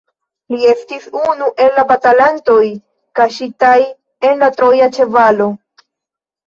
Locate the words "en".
4.31-4.45